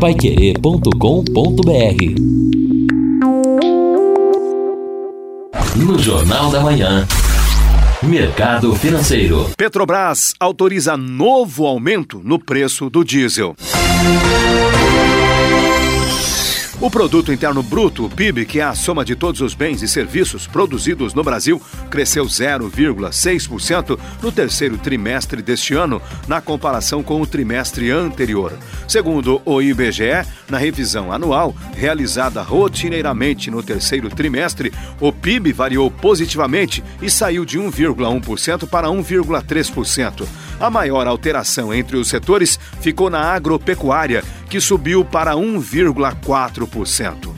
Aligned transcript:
paiquerê.com.br 0.00 0.90
No 5.76 5.98
Jornal 5.98 6.50
da 6.50 6.60
Manhã. 6.60 7.06
Mercado 8.02 8.74
Financeiro. 8.74 9.50
Petrobras 9.56 10.34
autoriza 10.38 10.98
novo 10.98 11.66
aumento 11.66 12.20
no 12.22 12.38
preço 12.38 12.90
do 12.90 13.02
diesel. 13.02 13.56
O 16.78 16.90
Produto 16.90 17.32
Interno 17.32 17.62
Bruto, 17.62 18.06
PIB, 18.10 18.44
que 18.44 18.60
é 18.60 18.62
a 18.62 18.74
soma 18.74 19.02
de 19.02 19.16
todos 19.16 19.40
os 19.40 19.54
bens 19.54 19.80
e 19.80 19.88
serviços 19.88 20.46
produzidos 20.46 21.14
no 21.14 21.24
Brasil, 21.24 21.60
cresceu 21.88 22.26
0,6% 22.26 23.98
no 24.22 24.30
terceiro 24.30 24.76
trimestre 24.76 25.40
deste 25.40 25.72
ano, 25.72 26.02
na 26.28 26.38
comparação 26.42 27.02
com 27.02 27.18
o 27.22 27.26
trimestre 27.26 27.90
anterior. 27.90 28.52
Segundo 28.86 29.40
o 29.46 29.62
IBGE, 29.62 30.26
na 30.50 30.58
revisão 30.58 31.10
anual, 31.10 31.56
realizada 31.74 32.42
rotineiramente 32.42 33.50
no 33.50 33.62
terceiro 33.62 34.10
trimestre, 34.10 34.70
o 35.00 35.10
PIB 35.10 35.54
variou 35.54 35.90
positivamente 35.90 36.84
e 37.00 37.08
saiu 37.08 37.46
de 37.46 37.58
1,1% 37.58 38.68
para 38.68 38.88
1,3%. 38.88 40.26
A 40.60 40.70
maior 40.70 41.06
alteração 41.06 41.72
entre 41.72 41.96
os 41.96 42.08
setores 42.08 42.60
ficou 42.80 43.08
na 43.08 43.20
agropecuária, 43.20 44.22
que 44.48 44.60
subiu 44.60 45.04
para 45.04 45.34
1,4%. 45.34 47.35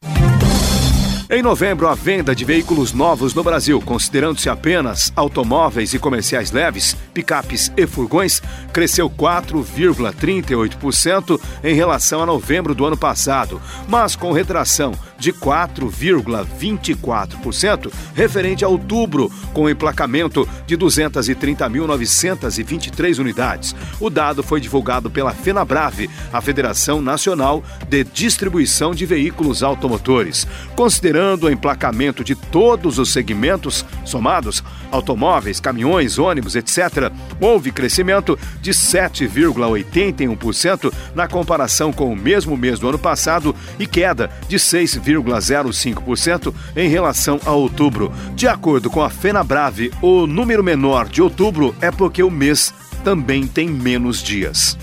Em 1.31 1.43
novembro, 1.43 1.87
a 1.87 1.95
venda 1.95 2.35
de 2.35 2.43
veículos 2.43 2.95
novos 2.95 3.35
no 3.35 3.45
Brasil, 3.45 3.83
considerando-se 3.83 4.49
apenas 4.49 5.13
automóveis 5.15 5.93
e 5.93 5.99
comerciais 5.99 6.51
leves, 6.51 6.97
picapes 7.13 7.71
e 7.77 7.87
furgões, 7.87 8.41
cresceu 8.73 9.11
4,38% 9.11 11.39
em 11.63 11.75
relação 11.75 12.23
a 12.23 12.27
novembro 12.27 12.75
do 12.75 12.87
ano 12.87 12.97
passado, 12.97 13.61
mas 13.87 14.17
com 14.17 14.33
retração 14.33 14.95
de 15.19 15.31
4,24% 15.31 17.93
referente 18.15 18.65
a 18.65 18.69
outubro, 18.69 19.31
com 19.53 19.69
emplacamento 19.69 20.49
de 20.67 20.79
230.923 20.79 23.19
unidades. 23.19 23.77
O 24.01 24.09
dado 24.09 24.43
foi 24.43 24.63
divulgado 24.63 25.11
pela 25.11 25.35
FenaBrave, 25.35 26.09
a 26.33 26.41
Federação 26.41 27.03
Nacional 27.03 27.63
de 27.87 28.03
Distribuição 28.03 28.95
de 28.95 29.05
Veículos 29.05 29.63
Automotores. 29.63 30.47
Considerando 30.75 31.18
o 31.47 31.51
emplacamento 31.51 32.23
de 32.23 32.35
todos 32.35 32.99
os 32.99 33.11
segmentos 33.13 33.87
somados, 34.05 34.63
automóveis, 34.91 35.61
caminhões, 35.61 36.19
ônibus, 36.19 36.57
etc., 36.57 37.11
houve 37.41 37.73
crescimento 37.73 38.39
de 38.61 38.73
7,81% 38.73 40.93
na 41.15 41.27
comparação 41.27 41.91
com 41.93 42.13
o 42.13 42.17
mesmo 42.17 42.55
mês 42.57 42.79
do 42.79 42.89
ano 42.89 42.99
passado 42.99 43.55
e 43.79 43.87
queda 43.87 44.31
de 44.49 44.59
6, 44.59 44.99
0,05% 45.01 46.55
em 46.77 46.89
relação 46.89 47.39
a 47.45 47.53
outubro. 47.53 48.11
De 48.35 48.49
acordo 48.49 48.89
com 48.91 49.03
a 49.03 49.11
FenaBrave, 49.11 49.93
o 50.01 50.27
número 50.27 50.65
menor 50.65 51.07
de 51.09 51.21
outubro 51.21 51.75
é 51.81 51.91
porque 51.91 52.23
o 52.23 52.31
mês 52.31 52.73
também 53.03 53.47
tem 53.47 53.69
menos 53.69 54.23
dias. 54.23 54.79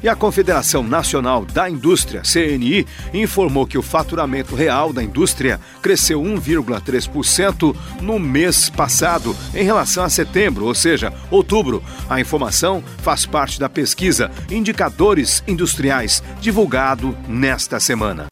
E 0.00 0.08
a 0.08 0.14
Confederação 0.14 0.84
Nacional 0.84 1.44
da 1.44 1.68
Indústria, 1.68 2.22
CNI, 2.22 2.86
informou 3.12 3.66
que 3.66 3.76
o 3.76 3.82
faturamento 3.82 4.54
real 4.54 4.92
da 4.92 5.02
indústria 5.02 5.58
cresceu 5.82 6.22
1,3% 6.22 7.74
no 8.00 8.16
mês 8.16 8.70
passado 8.70 9.34
em 9.52 9.64
relação 9.64 10.04
a 10.04 10.08
setembro, 10.08 10.66
ou 10.66 10.74
seja, 10.74 11.12
outubro. 11.32 11.82
A 12.08 12.20
informação 12.20 12.80
faz 12.98 13.26
parte 13.26 13.58
da 13.58 13.68
pesquisa 13.68 14.30
Indicadores 14.48 15.42
Industriais, 15.48 16.22
divulgado 16.40 17.18
nesta 17.26 17.80
semana. 17.80 18.27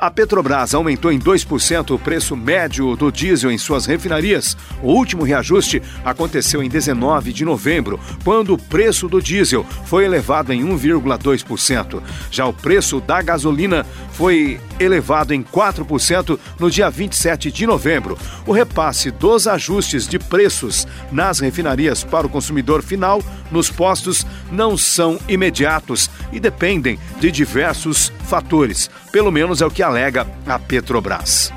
A 0.00 0.10
Petrobras 0.10 0.72
aumentou 0.72 1.12
em 1.12 1.18
2% 1.18 1.90
o 1.90 1.98
preço 1.98 2.34
médio 2.34 2.96
do 2.96 3.12
diesel 3.12 3.50
em 3.50 3.58
suas 3.58 3.84
refinarias. 3.84 4.56
O 4.82 4.92
último 4.92 5.24
reajuste 5.24 5.82
aconteceu 6.02 6.62
em 6.62 6.70
19 6.70 7.34
de 7.34 7.44
novembro, 7.44 8.00
quando 8.24 8.54
o 8.54 8.58
preço 8.58 9.10
do 9.10 9.20
diesel 9.20 9.62
foi 9.84 10.06
elevado 10.06 10.54
em 10.54 10.64
1,2%. 10.64 12.02
Já 12.30 12.46
o 12.46 12.52
preço 12.54 12.98
da 12.98 13.20
gasolina 13.20 13.84
foi 14.12 14.58
elevado 14.80 15.34
em 15.34 15.42
4% 15.42 16.38
no 16.58 16.70
dia 16.70 16.90
27 16.90 17.52
de 17.52 17.66
novembro. 17.66 18.18
O 18.46 18.52
repasse 18.52 19.10
dos 19.10 19.46
ajustes 19.46 20.08
de 20.08 20.18
preços 20.18 20.86
nas 21.12 21.38
refinarias 21.38 22.02
para 22.02 22.26
o 22.26 22.30
consumidor 22.30 22.82
final 22.82 23.22
nos 23.50 23.70
postos 23.70 24.26
não 24.50 24.76
são 24.76 25.18
imediatos 25.28 26.10
e 26.32 26.40
dependem 26.40 26.98
de 27.20 27.30
diversos 27.30 28.12
fatores. 28.24 28.90
Pelo 29.12 29.30
menos 29.30 29.60
é 29.60 29.66
o 29.66 29.70
que 29.70 29.82
alega 29.82 30.26
a 30.46 30.58
Petrobras. 30.58 31.52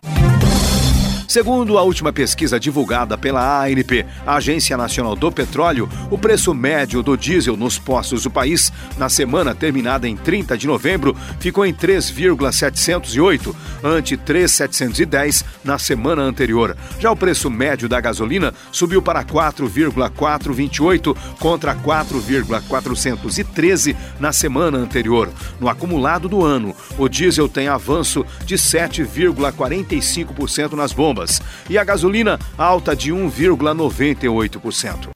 Segundo 1.34 1.80
a 1.80 1.82
última 1.82 2.14
pesquisa 2.14 2.60
divulgada 2.60 3.18
pela 3.18 3.66
ANP, 3.66 4.06
a 4.24 4.36
Agência 4.36 4.78
Nacional 4.78 5.16
do 5.16 5.32
Petróleo, 5.32 5.90
o 6.12 6.16
preço 6.16 6.54
médio 6.54 7.02
do 7.02 7.18
diesel 7.18 7.58
nos 7.58 7.80
postos 7.80 8.22
do 8.22 8.30
país, 8.30 8.72
na 9.00 9.10
semana 9.10 9.56
terminada 9.56 10.08
em 10.08 10.16
30 10.16 10.56
de 10.56 10.68
novembro, 10.68 11.18
ficou 11.40 11.66
em 11.66 11.74
3,708, 11.74 13.56
ante 13.84 14.16
3,710 14.16 15.44
na 15.64 15.80
semana 15.80 16.22
anterior. 16.22 16.78
Já 17.00 17.10
o 17.10 17.16
preço 17.16 17.50
médio 17.50 17.90
da 17.90 18.00
gasolina 18.00 18.54
subiu 18.72 19.02
para 19.02 19.24
4,428 19.24 21.18
contra 21.40 21.74
4,413 21.74 23.96
na 24.20 24.32
semana 24.32 24.78
anterior. 24.78 25.32
No 25.60 25.68
acumulado 25.68 26.30
do 26.30 26.46
ano, 26.46 26.76
o 26.96 27.10
diesel 27.10 27.50
tem 27.50 27.68
avanço 27.68 28.24
de 28.46 28.56
7,45% 28.56 30.74
nas 30.74 30.94
bombas 30.94 31.22
e 31.69 31.78
a 31.78 31.84
gasolina 31.84 32.39
alta 32.57 32.95
de 32.95 33.11
1,98%. 33.11 35.09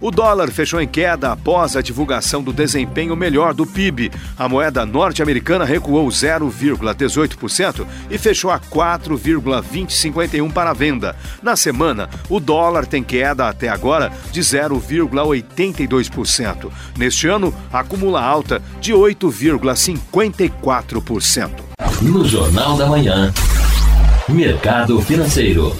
O 0.00 0.10
dólar 0.10 0.50
fechou 0.50 0.80
em 0.80 0.88
queda 0.88 1.30
após 1.30 1.76
a 1.76 1.82
divulgação 1.82 2.42
do 2.42 2.54
desempenho 2.54 3.14
melhor 3.14 3.52
do 3.52 3.66
PIB. 3.66 4.10
A 4.38 4.48
moeda 4.48 4.86
norte-americana 4.86 5.66
recuou 5.66 6.08
0,18% 6.08 7.86
e 8.10 8.16
fechou 8.16 8.50
a 8.50 8.58
4,2051 8.58 10.50
para 10.50 10.70
a 10.70 10.74
venda. 10.74 11.14
Na 11.42 11.54
semana, 11.54 12.08
o 12.30 12.40
dólar 12.40 12.86
tem 12.86 13.02
queda 13.02 13.46
até 13.46 13.68
agora 13.68 14.10
de 14.32 14.40
0,82%. 14.40 16.72
Neste 16.96 17.28
ano, 17.28 17.52
acumula 17.70 18.22
alta 18.22 18.62
de 18.80 18.94
8,54%. 18.94 21.50
No 22.00 22.24
Jornal 22.24 22.78
da 22.78 22.86
Manhã. 22.86 23.30
Mercado 24.32 25.00
Financeiro. 25.02 25.76